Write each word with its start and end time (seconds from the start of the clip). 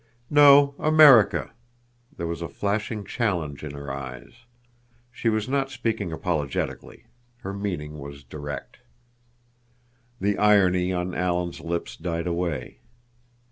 "No, 0.31 0.73
America." 0.79 1.51
There 2.17 2.25
was 2.25 2.41
a 2.41 2.49
flashing 2.49 3.05
challenge 3.05 3.63
in 3.63 3.75
her 3.75 3.91
eyes. 3.93 4.45
She 5.11 5.29
was 5.29 5.47
not 5.47 5.69
speaking 5.69 6.11
apologetically. 6.11 7.05
Her 7.41 7.53
meaning 7.53 7.99
was 7.99 8.23
direct. 8.23 8.77
The 10.19 10.39
irony 10.39 10.91
on 10.91 11.13
Alan's 11.13 11.59
lips 11.59 11.95
died 11.95 12.25
away. 12.25 12.79